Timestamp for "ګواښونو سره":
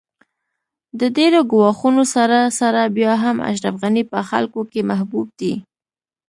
1.51-2.37